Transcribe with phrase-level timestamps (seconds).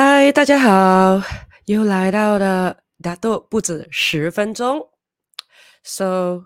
[0.00, 1.20] 嗨，大家好，
[1.64, 4.90] 又来到了大都不止十分钟。
[5.82, 6.44] So，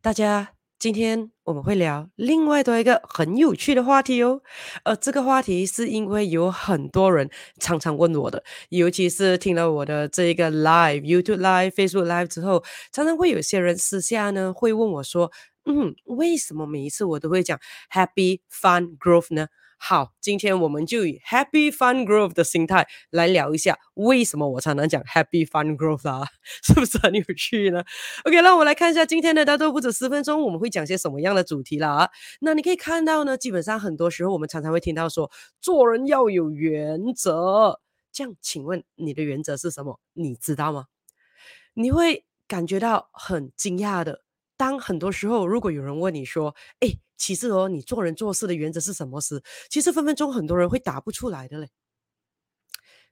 [0.00, 4.40] 大家今天我们会聊另外的一个很有趣的话题哦。
[4.84, 7.28] 呃，这个话题是因为有很多人
[7.60, 15.30] 常常问我的，尤其是听了我的这一个 Live、YouTube Live、Facebook Live 之后，常常会有些人私下呢会问我说
[15.68, 17.60] ：“嗯，为什么每一次我都会讲
[17.92, 26.26] Happy Fun Growth 呢？”好，今天我们就以 Happy Fun Growth 的心态来聊一下，为什么我常常讲 Happy Fun Growth 啊？
[26.62, 27.84] 是不是很有趣呢
[28.24, 32.10] ？OK，那我们来看一下今天的大都不止十分钟，我们会讲些什么样的主题啦啊？
[32.40, 37.80] 那你可以看到呢，基本上很多时候我们常常会听到说，做人要有原则。
[38.12, 40.00] 这样，请问你的原则是什么？
[40.12, 40.86] 你知道吗？
[41.74, 44.22] 你会感觉到很惊讶的。
[44.56, 51.70] 当很多时候，如果有人问你说：“哎，其实哦，你做人做事的原则是什么时？”其实分分钟很多人会答不出来的嘞。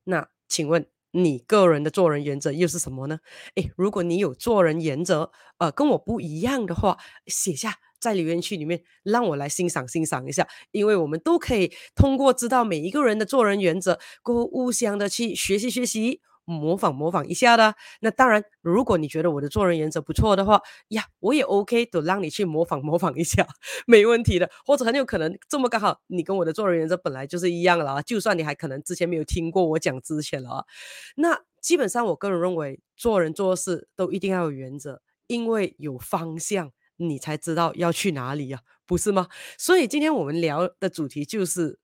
[0.05, 3.21] 那请问你个人的做人原则又是什么呢？
[3.55, 16.21] 哎，如果你有做人原则，呃，跟我不一样的话，写下在留言区里面，让我来欣赏欣赏一下，因为我们都可以通过知道每一个人的做人原则，过后互相的去学习学习。
[16.45, 23.47] 模仿模仿一下的，那当然，如果你觉得我的做人原则不错的话，呀，我也 OK，都让你去模仿模仿一下，
[23.87, 24.51] 没问题的。
[24.67, 30.65] 或者很有可能这么刚好，你跟我的做人原则本来就是一样了啊，就算你还可能之前没有听过我讲之前了啊，
[31.17, 39.29] 那基本上我个人认为，做人做事都一定要有原则，因为有方向，你才知道要去哪里呀，不是吗？
[39.57, 41.79] 所以今天我们聊的主题就是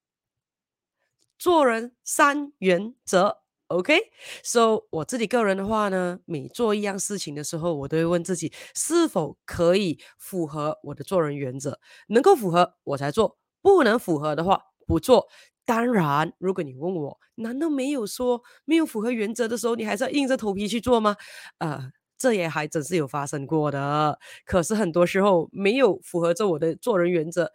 [1.38, 3.38] 做人三原则。
[3.68, 15.28] OK，so、我自己个人的话呢，每做一样事情的时候，我都会问自己是否可以符合我的做人原则，能够符合我才做，不能符合的话不做。
[15.66, 21.16] 当然，如果你问我，难道没有说没有符合原则的时候，你还是要硬着头皮去做吗？
[21.58, 24.18] 呃，这也还真是有发生过的。
[24.46, 27.52] 可是很多时候没有符合着我的做人原则，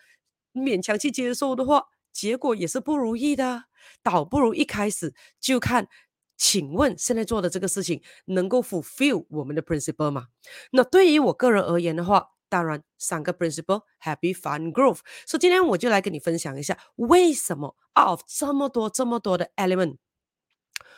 [0.54, 3.66] 勉强去接受的话，结果也是不如意的。
[4.02, 5.90] 倒不如一开始就看，
[6.38, 10.28] 请问现在做的这个事情能够 fulfill 我们的 principle 吗？
[10.72, 15.00] 那对于我个人而言的话，当然三个 principle，happy fun growth。
[15.26, 19.98] 所以今天我就来跟你分享一下，为什么 out of 这么多这么多的 element，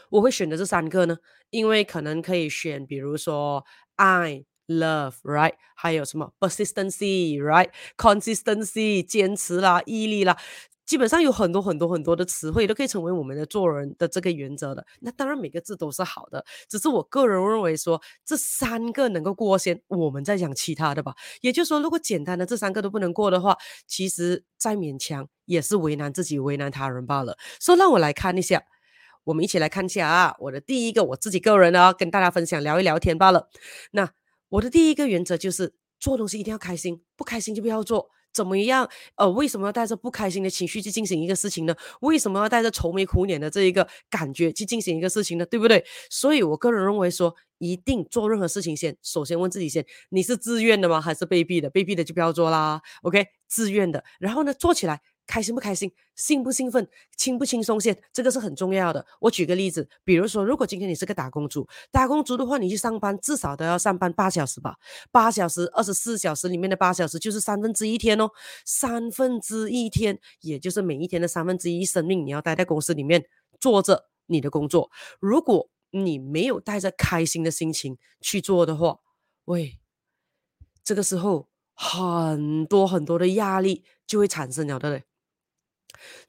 [0.09, 1.17] 我会选择这三个呢？
[1.49, 3.65] 因为可能可以选，比如说
[3.95, 5.55] I、love，right？
[5.75, 10.37] 还有什么 persistency，right？consistency，坚持啦，毅力啦。
[10.85, 14.85] 基本上有很多很多很多的词汇都可以成为我们的做人的这个原则的。
[14.99, 21.15] 那当然每个字都是好的，只是我个人认为说这三个能够过先，我们再讲其他的吧。
[21.41, 23.57] 也就是说，如果简单的这三个都不能过的话，
[23.87, 27.37] 其实再勉强也是为难自己、为难他人罢了。
[27.59, 28.63] 所以让我来看一下，
[29.23, 30.35] 我们一起来看一下啊。
[30.39, 33.49] 我的第一个，我自己个人呢，跟大家分享聊一聊天罢了。
[33.91, 34.11] 那
[34.49, 38.11] 我的第一个原则就是做东西一定要开心，不开心就不要做。
[38.35, 38.87] 怎么样？
[39.15, 41.73] 呃，为什么要带着不开心的情绪去进行一个事情呢？
[42.01, 45.45] 为什么要带着愁眉苦脸的这一个感觉去进行一个事情呢？
[45.45, 45.85] 对不对？
[46.09, 50.99] 所以我个人认为说，一定做任何事情先，首先问自己先，你是自愿的吗？
[50.99, 51.69] 还是被逼的？
[51.69, 52.81] 被逼的就不要做啦。
[53.03, 54.99] OK，自愿的，然后呢，做起来。
[55.27, 56.87] 开心不开心，兴不兴奋，
[57.17, 59.05] 轻不轻松些，这个是很重要的。
[59.19, 64.75] 我举个例子，比如说，如果今天你是个打工族，打工族的话，你去上班至少都要上班八小时吧？
[65.11, 68.29] 八小时，二十四小时里面的八小时就是三分之一天哦，
[68.65, 73.25] 三分之一天，也就是每一天的三分之一生命，你要待在公司里面
[73.59, 74.91] 做着你的工作。
[75.19, 78.99] 如果你没有带着开心的心情去做的话，
[79.45, 79.79] 喂，
[80.83, 85.03] 这个时候很多很多的压力就会产生了的嘞。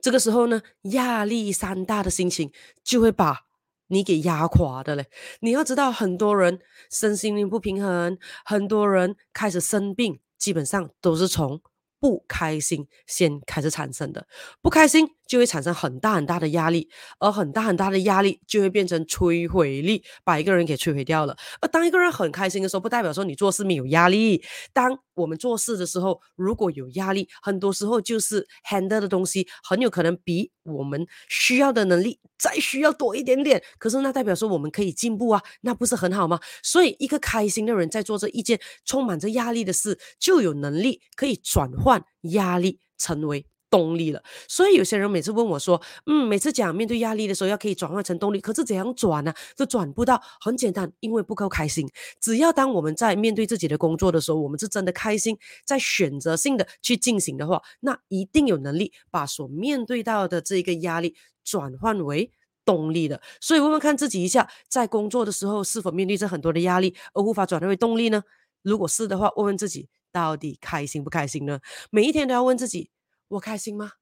[0.01, 2.51] 这个时候呢，压力山大的心情
[2.85, 3.47] 就会把
[3.89, 5.07] 你给压垮的嘞。
[5.41, 6.59] 你要知道，很多人
[6.91, 11.61] 身心灵不平衡，很多人开始生病，基本上都是从
[11.99, 14.27] 不开心先开始产生的。
[14.61, 15.09] 不开心。
[15.27, 16.89] 就会产生很大很大的压力，
[17.19, 21.37] 而很大很大的压力就会变成摧毁力，把一个人给摧毁掉了。
[21.61, 24.43] 而当一个人很开心的时候，不代表说你做事没有压力。
[24.73, 33.63] 当我们做事的时候，如果有压力，很多时候就是 handle 的东西很有可能比我们需要的能力再需要多一点点。
[33.79, 36.39] 可是那代表说我们可以进步啊，那不是很好吗？
[36.63, 43.47] 所以一个开心的人在做这一件充满着压力的事，就有能力可以转换压力成为。
[43.69, 49.35] 动力了，所以有些人每次问我说：“嗯，每次讲面对压力的时候要可以转换成动力，可是怎样转呢？
[49.57, 50.23] 都转不到。
[50.41, 51.89] 很简单，因为不够开心。
[52.21, 62.31] 只要当我们在面对自己的工作的时候，我们是真的开心，在选择性的去进行的话，那一定有能力把所面对到的这个压力转换为
[62.65, 63.21] 动力的。
[63.41, 68.23] 所以问问看自己一下，在工作的时候是否面对着很多的压力而无法转化为动力呢？
[68.63, 71.61] 如果是的话，问问自己到底开心不开心呢？
[71.91, 72.91] 每一天都要问自己：
[73.29, 73.93] 我开心吗？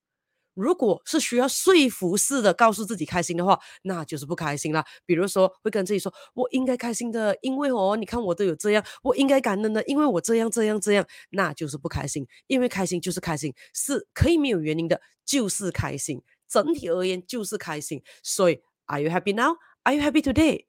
[0.55, 4.85] 如果是需要说服式的告诉自己开心的话，那就是不开心了。
[5.05, 8.85] 比如说，会跟自己说：“我应该开心的，因为哦，你看我都有这样。
[9.03, 16.23] 我应该感恩的，因为我这样这样这样。”那就是不开心，因为开心就是开心，是可以没有原因的，就是开心。
[16.47, 18.00] 整体而言就是开心。
[18.23, 19.56] 所以，Are you happy now?
[19.82, 20.67] Are you happy today?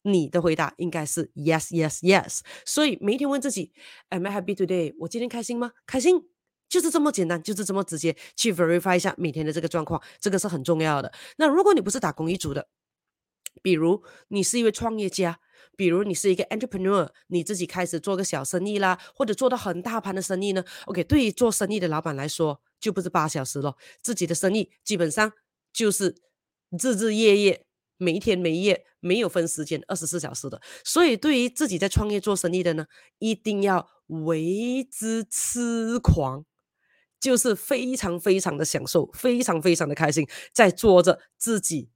[0.00, 2.40] 你的回答应该是 Yes, Yes, Yes。
[2.64, 3.74] 所以每一天问自己
[4.08, 4.94] ：Am I happy today?
[5.00, 5.72] 我今天开心吗？
[5.86, 6.26] 开心。
[6.74, 11.12] 就是这么简单，就是这么直接去 verify 一下每天的这个状况，这个是很重要的。
[11.36, 12.66] 那如果你不是打工一族的，
[13.62, 15.38] 比如你是一位创业家，
[15.76, 25.32] 比如你是一个 entrepreneur，你自己开始做个小生意啦，或者做到很大盘的生意呢？OK，对于做生意的老板来说，就不是八小时了，自己的生意基本上
[25.72, 26.16] 就是
[26.70, 27.64] 日日夜夜，
[27.98, 30.60] 每一天每一夜没有分时间，二十四小时的。
[30.84, 32.86] 所以对于自己在创业做生意的呢，
[33.20, 36.44] 一定要为之痴狂。
[37.24, 41.88] 就是非常非常的享受，非常非常的开心，在做着自己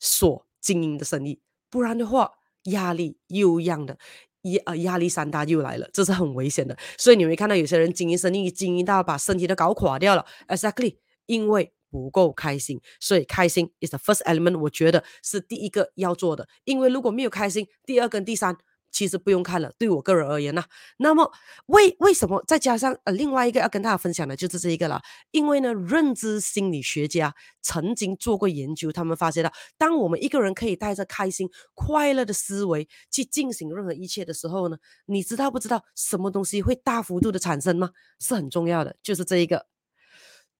[0.00, 1.40] 所经营的生意。
[1.70, 2.32] 不然的话，
[2.64, 3.96] 压力又一样的，
[4.40, 6.76] 一呃压力山大又来了，这是很危险的。
[6.98, 10.26] 所以你会看到有些人经营生意，经营到把身体都搞垮掉了。
[10.48, 10.96] Exactly，
[11.26, 16.48] 因为不够开心，所以开心 is the first element，我觉得是第一个要做的。
[16.64, 18.58] 因为如果没有开心，第二跟第三。
[18.92, 20.62] 其实不用看了，对我个人而言呢、
[20.98, 21.32] 那么
[21.66, 25.00] 为为什么再加上呃另外一个要跟大家分享的就是这一个了，
[25.30, 37.90] 因为呢，认知心理学家曾经做过研究，他们发现到，当我们一个人可以带着开心、快乐的思维去进行任何一切的时候呢，你知道不知道什么东西会大幅度的产生吗？
[38.20, 39.66] 是很重要的，就是这一个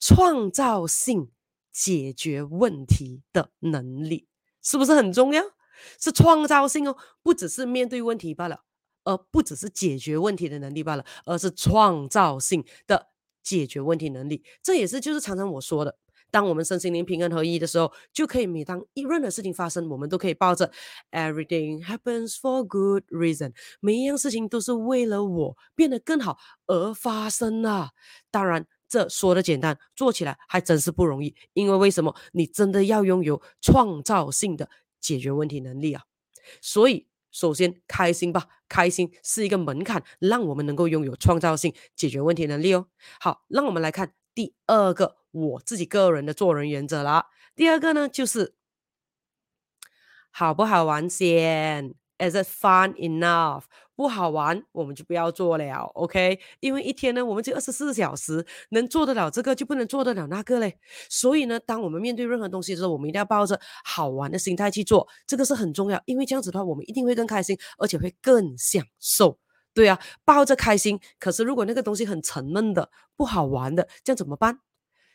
[0.01, 1.31] 创造性
[1.71, 4.27] 解决问题的能力，
[4.63, 5.43] 是不是很重要？
[6.01, 8.61] 是创造性哦，不只是面对问题罢了，
[9.05, 13.09] 而不只是解决问题的能力罢了，而是创造性的
[13.43, 14.45] 解决问题能力。
[14.63, 15.97] 这也是就是常常我说的，
[16.31, 20.71] 当我们身心灵平衡合一的时候，就可以每当一任何事情发生，我们都可以抱着
[21.11, 27.91] Everything happens for good reason，每一样事情都是为了我变得更好而发生啊。
[28.31, 32.15] 当然，这说的简单，做起来还真是不容易，因为为什么？
[32.33, 34.71] 你真的要拥有创造性的。
[35.03, 36.05] 解决问题能力啊，
[36.63, 42.87] 所以首先开心吧，开心是一个门槛，让我们能够拥有创造性解决问题能力哦。
[43.21, 47.27] 好，让我们来看第二个我自己个人的做人原则啦。
[47.55, 48.55] 第二个呢，就是
[50.31, 53.65] 好不好玩先？Is it fun enough？
[53.95, 56.41] 不好玩，我们就不要做了，OK？
[56.61, 60.79] 因为一天呢，我们就二十四小时，能做得了这个，就不能做得了那个嘞。
[61.09, 66.03] 所以呢，当我们面对任何东西的时候，我们一定要抱着好玩的心态去做，这个是很重要。
[66.07, 69.39] 因为这样子的话，我们一定会更开心，而且会更享受。
[69.75, 70.99] 对啊，抱着开心。
[71.19, 74.59] 可是如果那个东西很沉闷的、不好玩的，这样怎么办？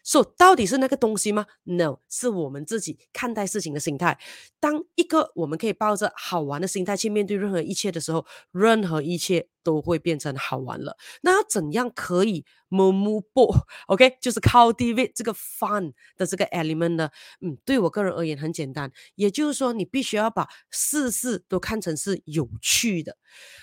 [0.07, 4.17] So, 到底是那个东西吗？No，是我们自己看待事情的心态。
[4.57, 10.95] 当一个我们可以抱着好玩的心态去面对任何一切的时候，任何一切都会变成好玩了。
[11.23, 13.23] 那要怎样可以 move
[13.87, 17.09] OK，就是 cultivate 这个 fun 的这个 element 呢？
[17.41, 23.17] 嗯，对我个人而言很简单，也就是说，你必须要把事事都看成是有趣的。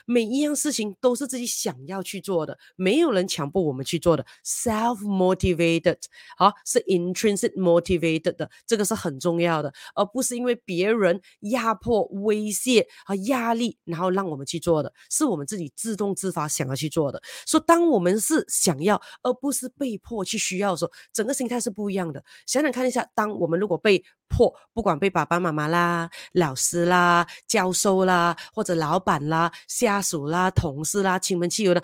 [0.05, 5.97] 每一样事情都是自己想要去做的，没有人强迫我们去做的，self motivated。
[6.37, 17.23] 好，是 intrinsic motivated 的，这个是很重要的，而不是因为别人压迫、威胁和压力，然后让我们去做的，是我们自己自自动自发想要去做的。
[17.47, 22.21] 所以，当我们是想要，而不是被迫去需要的时候，整个心态是不一样的。
[22.47, 31.81] 想想看一下，当我们如果被迫，不管被爸爸妈妈啦、老师啦、教授啦，或者老板啦、下属啦、同事啦、亲朋戚友的。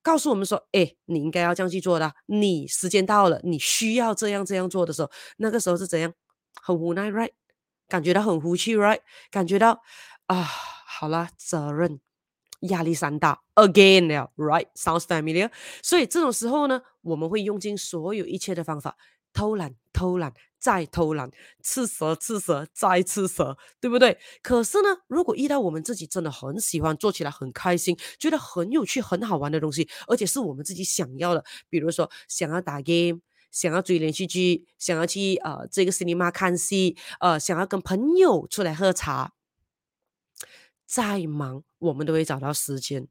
[0.00, 2.14] 告诉我们说，哎，你应该要这样去做的。
[2.26, 6.14] 你时间到了，你需要这样这样做的时候，那个时候是怎样？
[6.62, 7.32] 很无奈，right？
[7.88, 9.00] 感觉到很无趣，right？
[9.30, 9.82] 感觉到
[10.26, 12.00] 啊，好了，责任
[12.60, 15.50] 压力山大，again 了，right？Sounds familiar？
[15.82, 18.96] 所以这种时候呢，我们会用尽所有一切的方法。
[19.34, 21.30] 偷懒，偷懒，再偷懒，
[21.62, 24.18] 吃蛇，吃蛇，再吃蛇，对不对？
[24.42, 33.20] 可是呢，如果遇到我们自己真的很喜欢，做起来很开心，觉得很有趣、很好玩的东西，而且是我们自己想要的，比如说想要打 game，
[33.52, 39.34] 想要追连续剧，想要去呃这个 cinema 看戏，呃，想要跟朋友出来喝茶，
[40.88, 43.06] 再忙我们都会找到时间。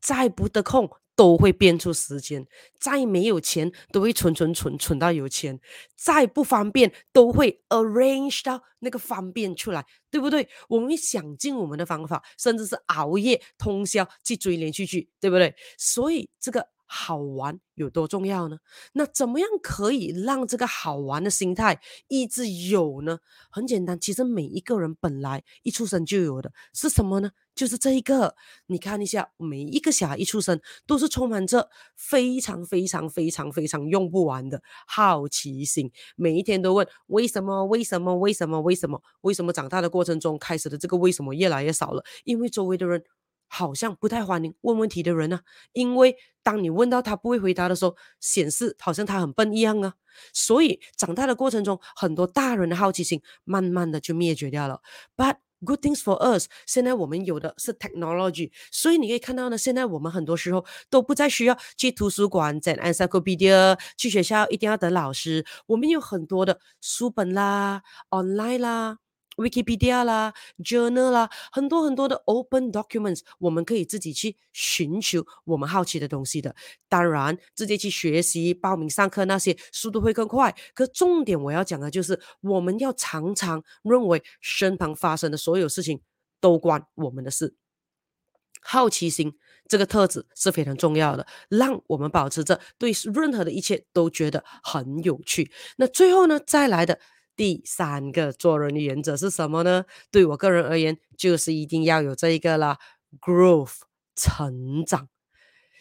[0.00, 2.44] 再不得空都会变出时间，
[2.80, 5.60] 再没有钱都会存存存存到有钱，
[5.94, 10.48] 再不方便都会 arrange 到那个方便出来，对不对？
[10.68, 15.54] 我们会想尽我们的方法，甚至是熬夜通宵去追连续剧，对不对？
[15.78, 16.66] 所以这个。
[16.92, 18.58] 好玩有多重要呢？
[18.94, 23.20] 那怎么样可以让这个好玩的心态一直有呢？
[23.48, 27.30] 很简单，其实每一个人本来一出生就有的是什么呢？
[27.54, 28.34] 就是这一个。
[28.66, 37.64] 你看一下，每一个小孩一出生都是充满着非常非常非常非常用不完的好奇心，每一天都问为什么？
[37.66, 38.16] 为什么？
[38.16, 38.60] 为什么？
[38.60, 39.00] 为什么？
[39.20, 39.52] 为什么？
[39.52, 42.02] 长大的过程中开始的这个为什么越来越少了？
[42.24, 43.04] 因为周围的人。
[43.50, 45.42] 好像不太欢迎问问题的人呢、啊，
[45.72, 49.94] 因为当你问到他不会回答的时候，显示好像他很笨一样啊。
[50.32, 54.80] 所以长大的过程中，很多大人的好奇心慢慢的就灭绝掉了。
[55.16, 68.98] But good things for us，现在我们有的是 technology，所以你可以看到呢，现在我们很多时候都不再需要去图书馆在 encyclopedia，去学校一定要等老师，我们有很多的书本啦，online 啦。
[69.40, 76.54] Wikipedia 啦，Journal 啦，很多很多的 Open Documents，我们可以自己去寻求我们好奇的东西的。
[76.88, 80.54] 当然，直接去学习、报名上课那些速度会更快。
[80.74, 86.00] 可重点我要讲的就是，我们要常常认为身旁发生的所有事情
[86.40, 87.54] 都关我们的事。
[88.62, 89.32] 好奇心
[89.68, 95.50] 这个特质是非常重要的，让我们保持着对任何的一切都觉得很有趣。
[95.78, 97.00] 那最后呢，再来的。
[97.40, 99.86] 第三个做人的原则是什么呢？
[100.10, 102.78] 对我个人而言，就是一定要有这一个啦
[103.18, 103.78] ，growth
[104.14, 105.08] 成长。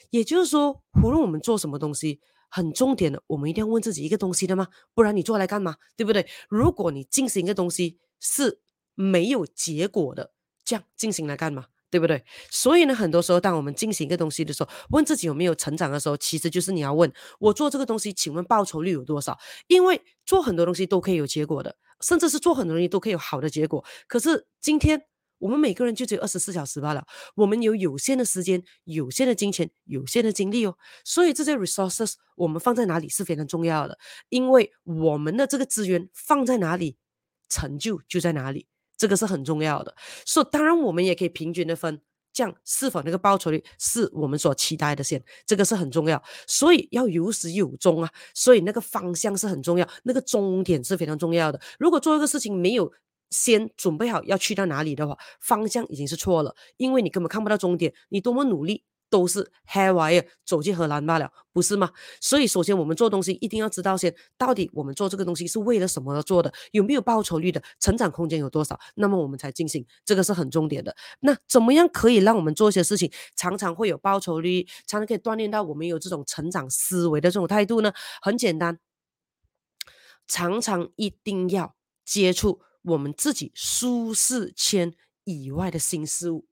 [0.09, 4.69] 也就是说，无论我们做什么东西，很重点的，我们一定要问自己一个东西的吗？
[4.93, 5.75] 不然你做来干嘛？
[5.97, 6.29] 对不对？
[6.47, 8.61] 如果你进行一个东西是
[8.95, 10.31] 没有结果的，
[10.63, 11.65] 这样进行来干嘛？
[11.91, 12.23] 对不对？
[12.51, 19.37] 所以呢，很多时候，当我们进行一个东西的时候，问自己有没有成长的时候，其实就是你要问我做这个东西，请问报酬率有多少？
[19.67, 23.83] 因为做很多东西都可以有结果的，甚至是做很多东西都可以有好的结果。
[24.07, 25.01] 可是今天
[25.39, 27.05] 我们每个人就只有二十四小时罢了，
[27.35, 30.77] 我们有有限的时间、有限的金钱、有限的精力哦。
[31.03, 33.97] 所以这些 resources 我们放在哪里是非常重要的，
[34.29, 36.97] 因为我们的这个资源放在哪里，
[37.47, 38.67] 成就就在哪里。
[38.99, 41.99] 这个是很重要的，所以当然我们也可以平均的分，
[42.33, 51.59] 这样是否那个报酬率是我们所期待的线，这个是很重要，所以要有始有终啊，所以那个方向是很重要，那个终点是非常重要的。
[51.79, 52.91] 如果做一个事情没有
[53.29, 58.83] 先准备好要去到哪里的话，方向已经是错了，因为你根本看不到终点，你多么努力。
[59.09, 61.91] 都是 haywire 走进荷兰罢了，不是吗？
[62.21, 70.95] 所以首先我们做东西一定要知道先，到底我们做这个东西是为了什么而做的，有没有报酬率的，成长空间有多少，那么我们才进行，这个是很重点的。
[71.21, 77.91] 那怎么样可以让我们做一些事情常常会有报酬率，常常可以锻炼到我们有这种成长思维的这种态度呢？
[78.21, 78.79] 很简单，
[80.27, 81.75] 常常一定要
[82.05, 86.47] 接触我们自己舒适圈以外的新事物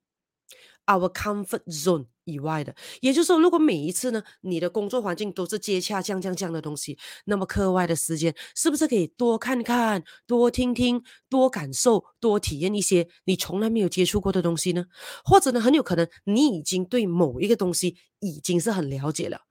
[0.85, 2.07] ，our comfort zone。
[2.27, 14.85] 以外的，也就是说，如果每一次呢，你的工作环境都是接洽这样这样的东西，那么课外的时间是不是可以多看看、多听听、多感受、多体验一些你从来没有接触过的东西呢？
[15.23, 19.41] 或者呢，很有可能你已经对某一个东西已经是很了解了，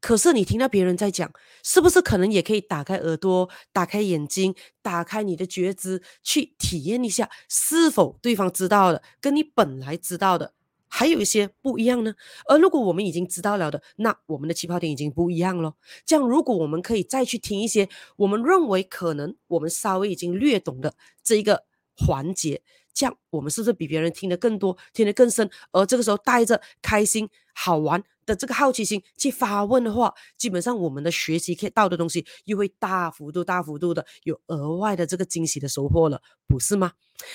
[0.00, 1.32] 可是你听到别人在讲，
[1.64, 10.54] 是不是可能也可以打开耳朵、打开眼睛、打开你的觉知，去体验一下，是否对方知道的跟你本来知道的。
[10.92, 12.12] 还有一些不一样呢，
[12.46, 15.72] 而如果我们已经知道了的，那我们的起跑点已经不一样了。
[16.04, 21.64] 这样，如果我们可以再去听一些我们认为可能我们稍微已经略懂的这一个
[21.96, 22.60] 环节，
[22.92, 25.48] 这样我们是不是比别人听得更多，听得更深？
[25.70, 36.92] 而这个时候带着开心、好玩的这个好奇心去发问的话，基本上我们的学习可以到的东西又会大幅度、大幅度的有额外的这个惊喜的收获了，不是吗？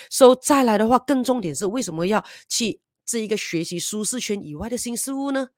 [0.10, 2.82] 所以再来的话，更重点是为什么要去？
[3.06, 5.50] 这一个学习舒适圈以外的新事物呢，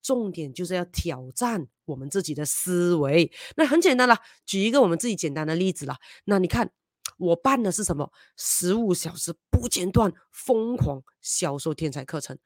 [0.00, 3.32] 重点就是要挑战我们自己的思维。
[3.56, 5.98] 那很简单啦，举一个我们自己简单的例子啦。
[6.24, 6.70] 那你看，
[7.18, 8.12] 我办的是什么？
[8.36, 12.38] 十五小时不间断疯狂销售天才课程。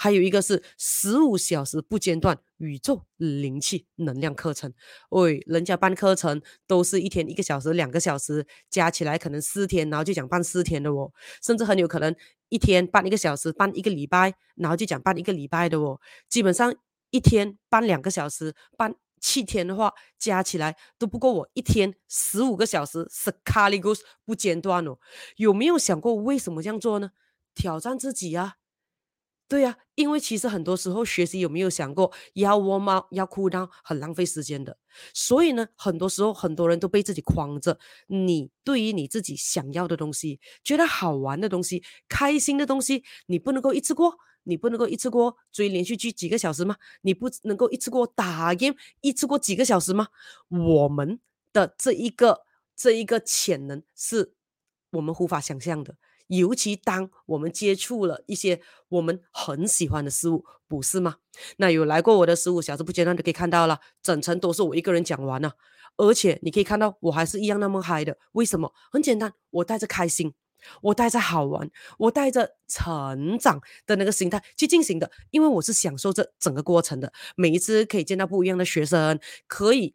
[0.00, 4.72] 还有一个是十五小时不间断宇宙灵气能量课程。
[5.10, 11.12] 喂，人家办课程都是一天一个小时、两个小时，加起来可能四天，然后就讲办四天的哦，
[11.42, 12.14] 甚至很有可能
[12.48, 16.00] 一天办一个小时，办一个礼拜，然后就讲办一个礼拜的哦。
[16.28, 16.72] 基本上
[17.10, 24.96] 一天办两个小时，办七天的话，加起来都不够我一天十五个小时，SCALIGUS 不间断哦。
[25.38, 27.10] 有没有想过为什么这样做呢？
[27.52, 28.54] 挑战自己啊！
[29.48, 34.76] 对呀、因为其实很多时候学习有没有想过要 warm up 要 cool down 很浪费时间的，
[35.14, 37.78] 所以呢，很多时候很多人都被自己框着。
[38.08, 46.76] 你对于你自己想要的东西，觉得好玩的东西，开心的东西，你不能够一次过，你不能够一次过追连续剧几个小时吗？
[47.00, 50.08] 你不能够一次过打 game 一次过几个小时吗？
[50.48, 51.20] 我们
[51.54, 52.42] 的这一个
[52.76, 54.34] 这一个潜能是
[54.90, 55.96] 我们无法想象的。
[56.28, 61.16] 尤其当我们接触了一些我们很喜欢的事物，不是吗？
[61.56, 65.54] 那有来过我的十五小时不间断的可以看到了，整层都是我一个人讲完了，
[65.96, 68.18] 而且你可以看到我还是一样那么嗨的。
[68.32, 68.72] 为什么？
[68.92, 70.34] 很简单，我带着开心，
[70.82, 77.12] 我带着好玩，我带着成长的那个心态去进行的，因为我是享受这整个过程的。
[77.36, 79.94] 每一次可以见到不一样的学生，可以。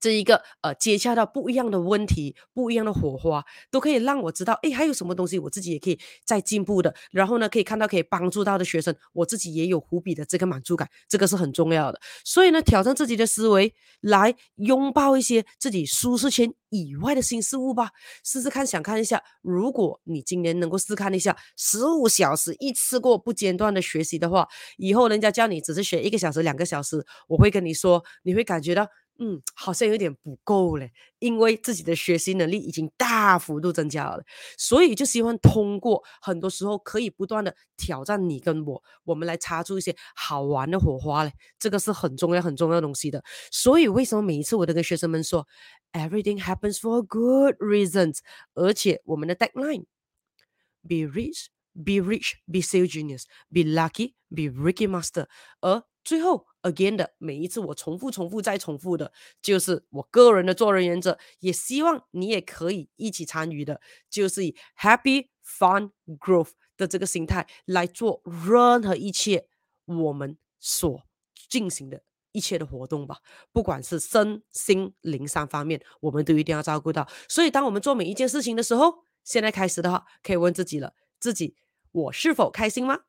[0.00, 6.94] 这一个呃，接洽到不一样的问题，不一样的火花，都可以让我知道，哎，还有什么东西我自己也可以再进步的。
[7.10, 12.00] 然后呢，可以看到可以帮助到的学生，我自己也有无比的这个满足感，这个是很重要的。
[12.24, 17.90] 所以呢，挑战自己的思维，来拥抱一些自己舒适圈以外的新事物吧。
[18.24, 28.86] 试试看，想看一下，如果你今年能够试看一下十五小时一次过不间断的学习的话，以后人家叫你只是学一个小时、两个小时，我会跟你说，你会感觉到。
[29.20, 34.22] 嗯，好像有点不够嘞，因为自己的学习能力已经大幅度增加了，
[34.56, 43.24] 所以就希望通过很多时候可以不断的挑战你跟我，我们来擦出一些好玩的火花嘞，这个是很重要很重要的东西的。
[43.50, 45.46] 所以为什么每一次我都跟学生们说
[45.92, 48.18] ，everything happens for good reasons，
[48.54, 55.26] 而且我们的 tagline，be rich，be rich，be sales genius，be lucky，be Ricky Master，
[55.60, 56.46] 而最后。
[56.62, 69.48] Again 的每一次我重复重复再重复的，就是我个人的做人原则，也希望你也可以一起参与的，就是以 happy fun growth 的这个心态来做任何一切
[69.84, 71.02] 我们所
[71.48, 73.18] 进行的一切的活动吧，
[73.52, 77.08] 不管是身心灵三方面，我们都一定要照顾到。
[77.28, 81.56] 所以当我们做每一件事情的时候，现在开始的话，可以问自己了：自己
[81.90, 83.00] 我是否开心吗？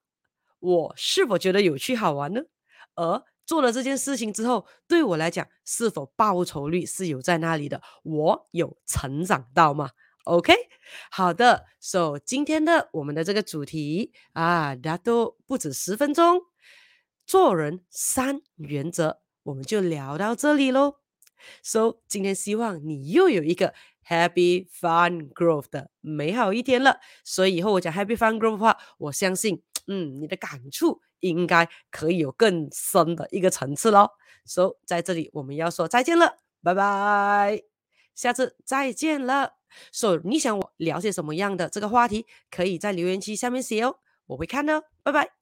[0.60, 2.42] 我是否觉得有趣好玩呢？
[2.96, 7.82] 而做了这件事情之后，对我来讲，是否报酬率是有在那里的？
[8.04, 9.90] 我有成长到吗
[10.26, 10.54] ？OK，
[11.10, 16.44] 好的，So 今天的我们的这个主题啊，大家都不止十分钟，
[17.26, 20.98] 做人三原则，我们就聊到这里喽。
[21.64, 23.74] So 今天希望你又有一个
[24.08, 27.00] Happy Fun Growth 的美好一天了。
[27.24, 31.02] 所以以后我讲 Happy Fun Growth 的话，我相信，嗯，你的感触。
[31.20, 34.10] 应该可以有更深的一个层次喽。
[34.46, 37.62] So，在这里我们要说再见了，拜拜，
[38.16, 39.54] 下次再见了。
[39.92, 45.39] 所以你想我聊些什么样的这个话题，可以在留言区下面写哦，我会看的，拜拜。